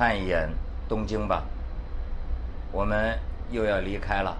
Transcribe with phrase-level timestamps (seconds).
[0.00, 0.48] 看一眼
[0.88, 1.44] 东京吧，
[2.72, 3.18] 我们
[3.50, 4.34] 又要离开了。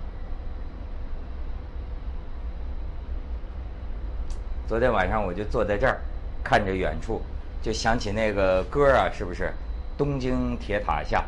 [4.66, 6.00] 昨天晚上我就坐在这儿，
[6.42, 7.20] 看着远处，
[7.60, 9.52] 就想起那个歌啊，是不是？
[9.98, 11.26] 东京铁塔下。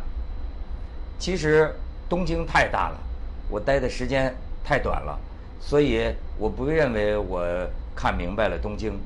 [1.18, 1.70] 其实
[2.08, 2.98] 东京太大了，
[3.50, 5.20] 我待的时间太短了，
[5.60, 7.46] 所以我不认为我
[7.94, 8.98] 看明白了东京。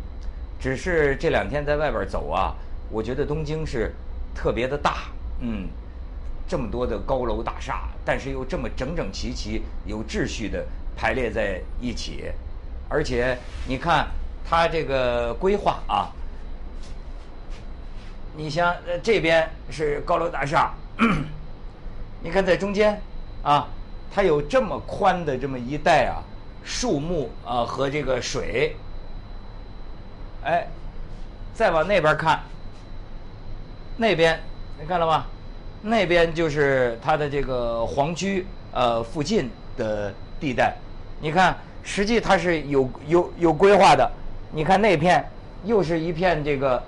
[0.60, 2.54] 只是这两天在外边走啊，
[2.90, 3.93] 我觉得东京是
[4.32, 4.98] 特别的大，
[5.40, 5.68] 嗯，
[6.48, 10.64] 这么多的高楼大厦，但是又这么整整齐齐、有秩序的
[10.96, 12.30] 排列在一起，
[12.88, 13.36] 而且
[13.66, 14.09] 你看
[14.48, 16.10] 它这个规划啊，
[18.36, 20.72] 你像呃这边是高楼大厦，
[22.23, 23.00] 你看在中间
[23.42, 23.68] 啊，
[24.10, 26.23] 它有这么宽的这么一带啊，
[26.64, 28.76] 树木啊和这个水。
[30.45, 30.68] 哎，
[31.54, 32.40] 再往那边看，
[33.96, 34.40] 那边
[34.80, 35.27] 你看了吗？
[35.82, 40.77] 那边就是它的这个皇居呃附近的地带。
[41.21, 44.10] 你看，实际它是有有有规划的。
[44.52, 45.24] 你看那片
[45.65, 46.83] 又是一片这个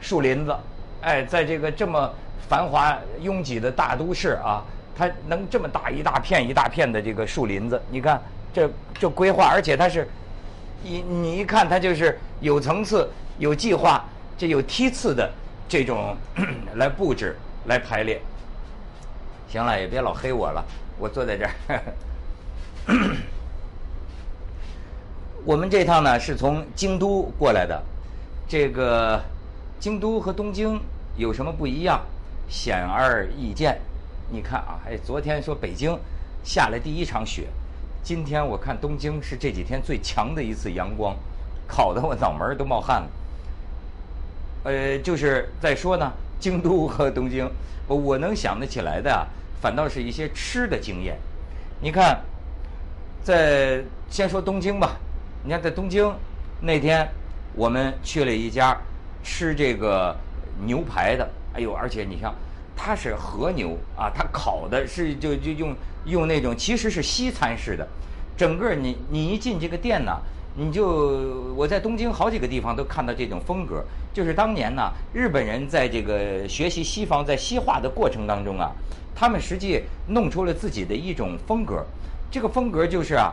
[0.00, 0.54] 树林子，
[1.00, 2.12] 哎，在这个这么
[2.48, 4.64] 繁华拥挤的大都市啊，
[4.96, 7.80] 它能这么大一大片一大片的这个树林子。
[7.90, 8.20] 你看
[8.52, 10.08] 这这规划，而且它是。
[10.80, 14.04] 你你一看，它就是有层次、有计划、
[14.36, 15.28] 这有梯次的
[15.68, 16.16] 这种
[16.74, 18.20] 来布置、来排列。
[19.48, 20.64] 行了，也别老黑我了，
[20.98, 21.82] 我坐在这儿。
[25.44, 27.82] 我们这趟呢是从京都过来的，
[28.48, 29.22] 这个
[29.78, 30.80] 京都和东京
[31.16, 32.00] 有什么不一样？
[32.48, 33.78] 显而易见。
[34.30, 35.98] 你看啊，哎，昨天说北京
[36.42, 37.46] 下了第一场雪。
[38.02, 41.14] 今天我看东京是这几天最强的一次阳光，
[41.66, 43.08] 烤得我脑门都冒汗了。
[44.64, 47.48] 呃，就是再说呢，京都和东京，
[47.86, 49.26] 我能想得起来的啊，
[49.60, 51.16] 反倒是一些吃的经验。
[51.80, 52.20] 你看，
[53.22, 54.96] 在先说东京吧，
[55.44, 56.12] 你看在东京
[56.60, 57.08] 那天，
[57.54, 58.76] 我们去了一家
[59.22, 60.16] 吃这个
[60.64, 62.34] 牛排的，哎呦，而且你像。
[62.80, 65.74] 它是和牛啊，它烤的是就就用
[66.04, 67.84] 用那种其实是西餐式的，
[68.36, 70.16] 整个你你一进这个店呢，
[70.56, 78.72] 你就我在东京好几个地方都看到这种风格，就是当年呢日本人在这个学习西方在西化的过程当中啊，
[79.14, 81.84] 他们实际弄出了自己的一种风格，
[82.30, 83.32] 这个风格就是啊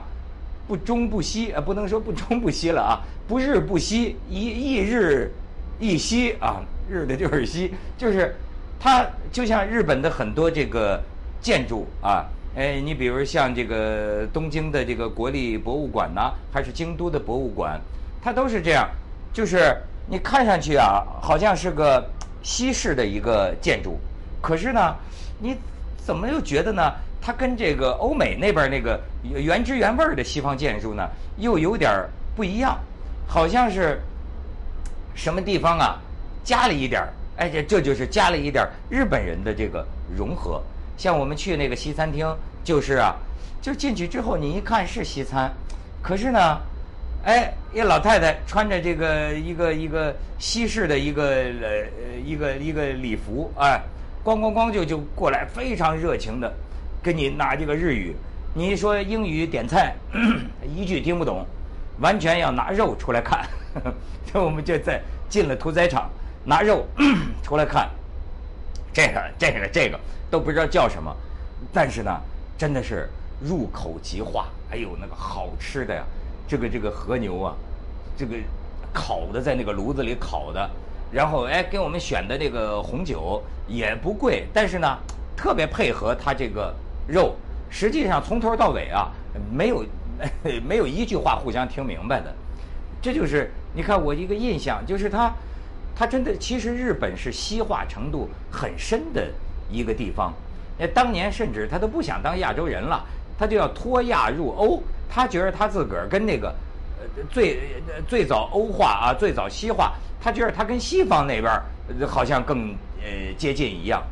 [0.67, 5.31] 不中不西啊，不能说不中不西了啊，不日不西，一一日
[5.79, 8.35] 一西啊，日的就是西，就是。
[8.77, 11.01] 它就像日本的很多这个
[11.41, 17.77] 建筑啊，哎，你比如像这个东京的这个国立博物馆呐，还是京都的博物馆，
[18.21, 18.89] 它都是这样，
[19.33, 19.75] 就是
[20.07, 22.09] 你看上去啊，好像是个
[22.41, 23.99] 西式的一个建筑，
[24.41, 24.95] 可是呢，
[25.37, 25.57] 你
[25.97, 26.93] 怎么又觉得呢？
[27.21, 31.05] 它跟这个欧美那边那个原汁原味的西方建筑呢，
[31.37, 32.79] 又有点不一样，
[33.27, 33.99] 好像是
[35.13, 35.99] 什么地方啊，
[36.43, 37.09] 加了一点儿。
[37.37, 39.85] 哎，这这就是加了一点儿日本人的这个
[40.15, 40.63] 融合。
[40.97, 42.25] 像我们去那个西餐厅，
[42.63, 43.15] 就是啊，
[43.61, 45.51] 就进去之后，你一看是西餐，
[46.01, 46.59] 可是呢，
[47.23, 51.87] 哎，一老太太穿着这个一个一个西式的一个呃
[52.23, 53.81] 一个一个礼服，哎，
[54.23, 56.51] 咣咣咣就就过来，非常热情的
[57.03, 58.15] 跟你拿这个日语。
[58.53, 59.93] 你一说英语点菜，
[60.75, 61.45] 一句听不懂，
[61.99, 63.45] 完全要拿肉出来看。
[64.31, 66.09] 这我们就在进了屠宰场。
[66.47, 66.85] 拿肉
[67.41, 67.89] 出来看，
[68.93, 69.99] 这个这个这个
[70.35, 71.15] 都不知道叫什么，
[71.71, 72.11] 但是呢，
[72.57, 73.07] 真的是
[73.39, 74.47] 入口即化。
[74.69, 76.03] 哎呦，那个好吃的呀！
[76.45, 77.55] 这个这个和牛啊，
[78.17, 78.35] 这个
[78.91, 80.69] 烤的在那个炉子里烤的，
[81.09, 84.97] 然后哎，给我们选的这个红酒也不贵，但是呢，
[85.37, 86.75] 特别配合它这个
[87.07, 87.33] 肉。
[87.69, 89.09] 实际上从头到尾啊，
[89.49, 89.85] 没有
[90.67, 92.35] 没有一句话互相听明白的。
[93.01, 95.33] 这就是你看我一个印象，就是它。
[95.97, 99.25] 它真的，其实日本是西化程度很深的
[99.69, 100.33] 一个地方。
[100.77, 103.05] 那当年甚至他都不想当亚洲人了，
[103.37, 104.83] 他就要脱亚入欧。
[105.09, 106.53] 他觉得他自个儿跟那个
[106.99, 111.53] 呃最最早欧化啊，最早西化，他觉得他跟西方那边
[112.07, 114.03] 好像更呃接近一样。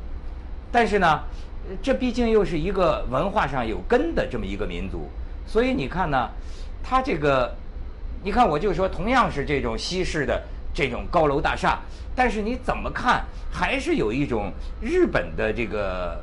[0.71, 1.19] 但是呢，
[1.81, 5.09] 这毕竟又是一个文化上有根的这么一个民族，
[5.45, 6.29] 所以你看呢，
[6.81, 7.53] 他这个，
[8.23, 10.41] 你看我就说，同样是这种西式的。
[10.73, 11.79] 这种高楼大厦，
[12.15, 16.19] 但是你怎么看，还是有一种日本的这个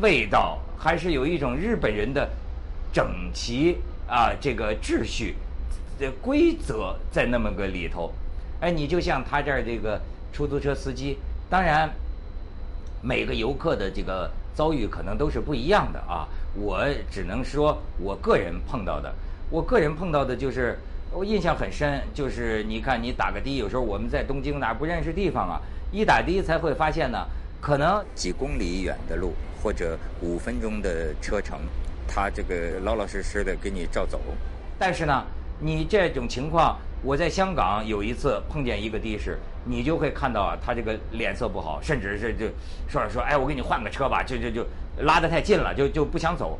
[0.00, 2.28] 味道，还是有一种日本人的
[2.92, 3.76] 整齐
[4.08, 5.34] 啊，这个秩序
[5.98, 8.12] 的规则在那么个里头。
[8.60, 10.00] 哎，你就像他这儿这个
[10.32, 11.18] 出租车司机，
[11.50, 11.90] 当然
[13.02, 16.26] 每个游客的这个遭遇可能都是不一样的啊。
[16.54, 19.12] 我只能说我个人碰到的，
[19.50, 20.78] 我个人碰到的就是
[21.14, 25.60] 我印象很深，就是你看你打个的，有时候我们在东京哪不认识地方啊，
[25.92, 27.18] 一打的才会发现呢，
[27.60, 31.60] 可能几公里远的路或者五分钟的车程，
[32.08, 34.18] 他这个老老实实的给你照走。
[34.78, 35.22] 但是呢，
[35.60, 42.46] 你这种情况，我在香港有一次碰见一个的士，你就会看到啊，他这个脸色不好，甚至是就
[42.88, 44.66] 说说，哎，我给你换个车吧，就就就
[45.00, 46.58] 拉得太近了，就就不想走。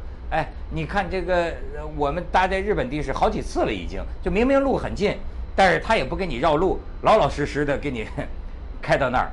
[0.75, 1.53] 你看这个，
[1.97, 5.17] 我们搭在日本的士好几次了，已经就明明路很近，
[5.55, 8.07] 但是他也不给你绕路，老老实实的给你
[8.81, 9.31] 开到那儿，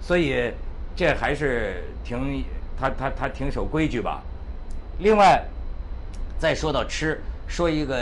[0.00, 0.50] 所以
[0.96, 2.42] 这还是挺
[2.80, 4.22] 他他他挺守规矩吧。
[5.00, 5.44] 另外，
[6.38, 7.20] 再说到吃。
[7.46, 7.98] 说一个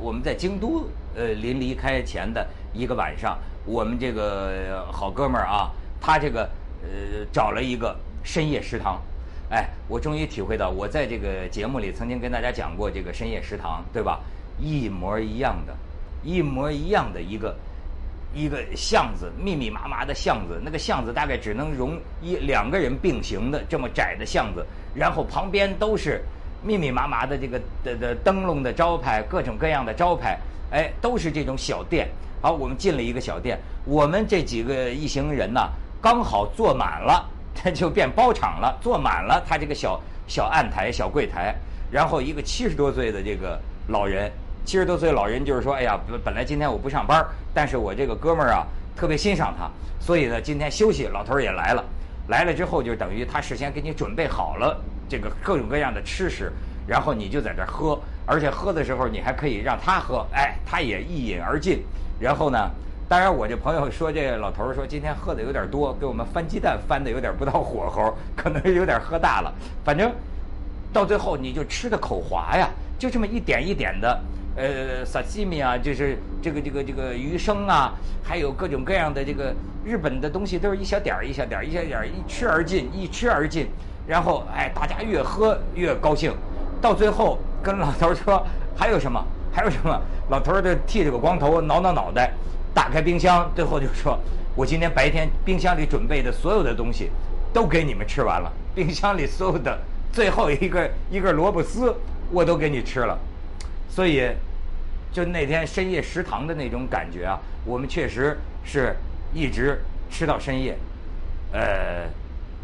[0.00, 6.48] 我们在京都呃临离开前的一个晚上，我们这个好哥们儿啊，他这个
[6.82, 7.94] 呃找了一个
[8.24, 9.02] 深夜食堂，
[9.50, 14.20] 哎，我终于体会到，我在这个节目里曾经跟大家讲过这个深夜食堂，对吧？
[14.58, 15.74] 一模一样的，
[16.24, 17.54] 一模一样的一个
[18.34, 26.22] 一个巷子，密密麻麻的巷子，那个巷子大概只能容一两个人并行的这么窄的巷子，然后旁边都是。
[26.64, 30.36] 密密麻麻的这个的的灯笼的招牌，各种各样的招牌，
[30.72, 32.08] 哎，都是这种小店。
[32.40, 35.70] 好，我们进了一个小店，我们这几个一行人呢，
[36.00, 37.28] 刚好坐满了，
[37.66, 39.42] 它就变包场了，坐满了。
[39.44, 41.52] 他这个小小案台、小柜台，
[41.90, 44.30] 然后一个七十多岁的这个老人，
[44.64, 48.64] 七十多岁老人就是说，哎呀，本本来今天我不上班，但是我这个哥们儿啊，
[48.94, 49.68] 特别欣赏他，
[49.98, 51.84] 所以呢，今天休息，老头儿也来了。
[52.28, 54.80] 来了之后，就等于他事先给你准备好了。
[55.08, 56.52] 这个各种各样的吃食，
[56.86, 61.82] 然后你就在这儿喝，而且喝的时候你还可以让他喝，哎，他也一饮而尽。
[62.20, 62.70] 然后呢，
[63.08, 69.54] 当然我这朋友说，这老头说今天喝的有点多，给我们翻鸡蛋翻的有点不到火候，可能有点喝大了。
[69.84, 70.10] 反正
[70.92, 72.68] 到最后你就吃的口滑呀，
[72.98, 74.20] 就这么一点一点的，
[74.56, 77.94] 呃，沙西米啊，就是这个这个这个鱼生啊，
[78.24, 79.54] 还有各种各样的这个
[79.84, 83.68] 日本的东西，都是一小点儿一小点儿一小点儿一吃而尽，一吃而尽。
[84.04, 86.32] 然后，哎，大家越喝越高兴，
[86.80, 88.44] 到最后跟老头说
[88.76, 89.24] 还有什么？
[89.52, 90.00] 还有什么？
[90.28, 92.32] 老头儿就剃着个光头，挠挠脑袋，
[92.76, 94.20] 打开冰箱，最后就说
[94.54, 97.10] ：“我今天白天冰箱里准备的所有的东西，
[97.50, 98.52] 都给你们吃完了。
[98.74, 99.78] 冰箱里所有的
[100.12, 101.96] 最后一个一个萝卜丝，
[102.30, 103.18] 我都给你吃了。”
[103.88, 104.28] 所以，
[105.10, 108.94] 就那天深夜食堂的那种感觉啊，我们确实是
[109.32, 109.80] 一直
[110.10, 110.76] 吃到深夜，
[111.52, 112.04] 呃，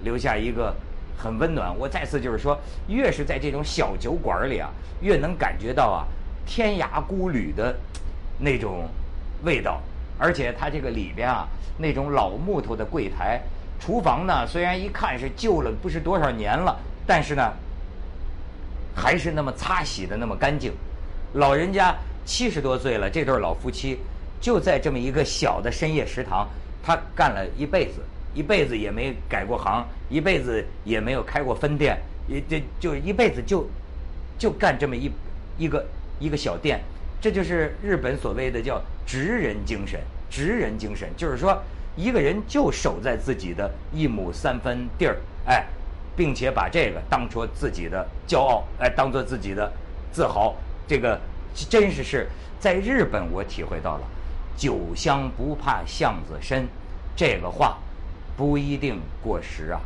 [0.04, 0.74] 留下一个。
[1.16, 1.72] 很温暖。
[1.78, 2.58] 我再次就是说，
[2.88, 4.68] 越是在这种小酒馆里啊，
[5.00, 6.04] 越能感觉到啊，
[6.44, 7.76] 天涯孤旅的
[8.40, 8.88] 那种
[9.44, 9.80] 味道。
[10.22, 13.40] 而且它这个里边啊，那种老木头的柜台，
[13.80, 17.52] 厨房呢，虽然一看是旧了不是多少年了，但是呢，
[18.94, 20.72] 还是那么擦洗的那么干净。
[21.32, 21.92] 老人家
[22.24, 23.98] 七十多岁了，这对老夫妻
[24.40, 26.48] 就在这么一个小的深夜食堂，
[26.84, 27.94] 他干了一辈子。
[28.34, 33.68] 一辈子也没改过行，一辈子也没有开过分店，也这就一辈子就
[34.38, 35.10] 就干这么一
[35.58, 35.84] 一个
[36.18, 36.80] 一个小店，
[37.20, 40.00] 这就是日本所谓的叫职人精神。
[40.30, 41.62] 职人精神就是说，
[41.96, 45.66] 一个人就守在自己的一亩三分地儿，哎，
[46.16, 49.70] 并且把这个当做自己的骄傲，哎，当做自己的
[50.10, 50.54] 自豪。
[50.88, 51.20] 这个
[51.68, 52.28] 真是是
[52.58, 54.02] 在日本我体会到了
[54.56, 56.66] “酒香不怕巷子深”
[57.16, 57.78] 这个话。
[58.34, 59.80] 不一定过时啊，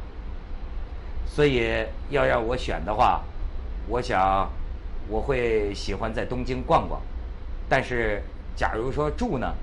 [1.26, 3.20] 所以要让我选的话，
[3.88, 4.48] 我想
[5.08, 7.02] 我会喜欢在东京逛逛。
[7.68, 8.22] 但是，
[8.56, 9.54] 假如说住呢，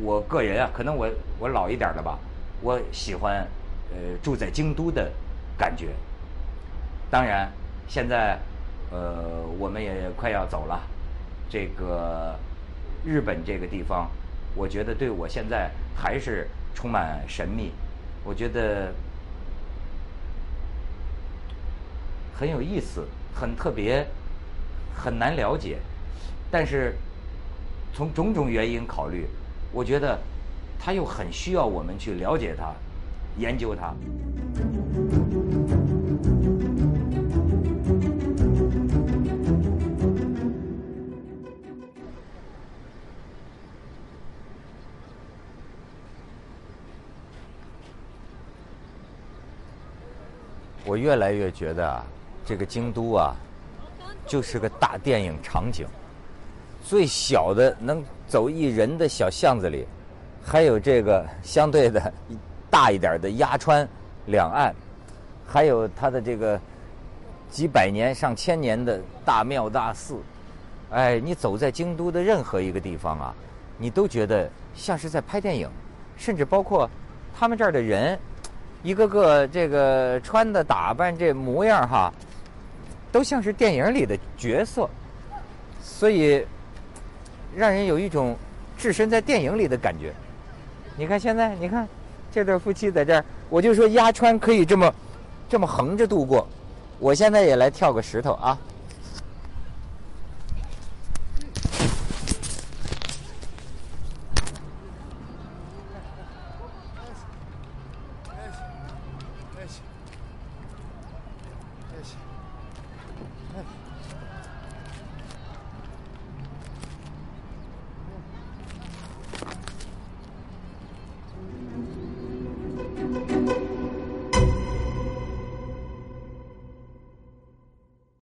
[0.00, 1.06] 我个人啊，可能我
[1.38, 2.18] 我老一点了吧，
[2.62, 3.46] 我喜欢
[3.92, 5.12] 呃住在京都的
[5.58, 5.88] 感觉。
[7.10, 7.52] 当然，
[7.86, 8.38] 现在
[8.90, 10.80] 呃我们也快要走了，
[11.50, 12.34] 这个
[13.04, 14.10] 日本这个地方，
[14.54, 17.72] 我觉得对我现在还是充满神秘。
[18.24, 18.92] 我觉得
[22.34, 24.06] 很有意思，很特别，
[24.94, 25.78] 很难了解。
[26.50, 26.94] 但是
[27.98, 29.26] 从种种原因考虑，
[29.72, 30.16] 我觉得
[30.78, 32.72] 他又很需要我们去了解他、
[33.38, 33.92] 研究他。
[50.84, 52.06] 我越来越觉得啊，
[52.46, 53.34] 这个京都啊，
[54.24, 55.84] 就是个大电影场景。
[56.88, 59.86] 最小的能走一人的小巷子里，
[60.42, 62.10] 还有这个相对的
[62.70, 63.86] 大一点的鸭川
[64.24, 64.74] 两岸，
[65.46, 66.58] 还有它的这个
[67.50, 70.16] 几百年、上千年的大庙大寺。
[70.88, 73.34] 哎，你走在京都的任何一个地方啊，
[73.76, 75.68] 你都觉得像是在拍电影，
[76.16, 76.88] 甚至包括
[77.38, 78.18] 他们这儿的人，
[78.82, 82.10] 一个个这个穿的打扮这模样哈，
[83.12, 84.88] 都像是电影里的角色，
[85.82, 86.46] 所以
[87.56, 88.36] 让人有一种
[88.76, 90.12] 置身在电影里的感觉。
[90.96, 91.88] 你看现在，你看
[92.32, 94.94] 这对夫妻在这儿，我就说压川可以这么
[95.48, 96.46] 这么横着度过，
[96.98, 98.58] 我现在也来跳个石头啊。